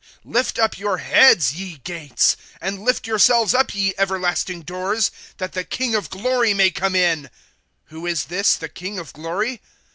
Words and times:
^ 0.01 0.03
Lift 0.23 0.57
up 0.57 0.79
your 0.79 0.97
heads, 0.97 1.53
ye 1.53 1.77
gates, 1.77 2.35
And 2.59 2.81
lift 2.81 3.05
yourselves 3.05 3.53
up, 3.53 3.75
ye 3.75 3.93
everlasting 3.99 4.63
doors, 4.63 5.11
That 5.37 5.51
the 5.51 5.63
King 5.63 5.93
of 5.93 6.09
glory 6.09 6.55
may 6.55 6.71
come 6.71 6.95
in. 6.95 7.25
^ 7.25 7.29
Who 7.89 8.07
is 8.07 8.23
this, 8.25 8.55
the 8.55 8.67
King 8.67 8.97
of 8.97 9.13
glory 9.13 9.61